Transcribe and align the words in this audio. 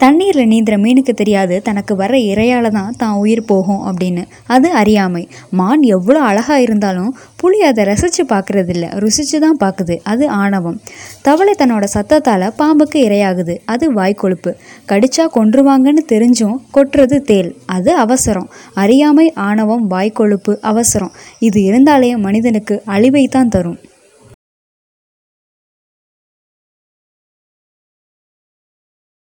தண்ணீரில் 0.00 0.50
நீந்துற 0.52 0.74
மீனுக்கு 0.84 1.12
தெரியாது. 1.12 1.62
தனக்கு 1.62 1.96
வர 1.96 2.16
இரையால 2.16 2.70
தான் 2.70 2.94
தான் 2.96 3.16
உயிர் 3.22 3.42
போகும் 3.44 3.82
அப்படின்னு. 3.88 4.22
அது 4.46 4.72
அறியாமை. 4.72 5.28
மான் 5.50 5.82
எவ்வளோ 5.82 6.20
அழகாக 6.20 6.60
இருந்தாலும் 6.60 7.16
புலி 7.36 7.60
அதை 7.60 7.84
ரசித்து 7.84 8.24
பார்க்குறதில்ல 8.24 8.86
ருசித்து 8.98 9.40
தான் 9.40 9.58
பார்க்குது 9.64 10.00
அது 10.02 10.28
ஆணவம். 10.28 10.80
தவளை 11.22 11.54
தன்னோட 11.58 11.84
சத்தத்தால் 11.96 12.46
பாம்புக்கு 12.58 12.98
இரையாகுது. 13.08 13.56
அது 13.64 13.92
வாய்க்கொழுப்பு 13.92 14.52
கடிச்சா 14.92 15.26
கொன்றுவாங்கன்னு 15.36 16.04
தெரிஞ்சும் 16.14 16.56
கொட்டுறது 16.78 17.18
தேல். 17.22 17.56
அது 17.66 17.96
அவசரம். 17.96 18.48
அறியாமை 18.74 19.32
ஆணவம் 19.34 19.86
வாய்க்கொழுப்பு 19.90 20.54
அவசரம். 20.72 21.14
இது 21.38 21.62
இருந்தாலே 21.62 22.16
மனிதனுக்கு 22.16 22.82
அழிவை 22.86 23.26
தான் 23.26 23.48
தரும். 23.48 23.78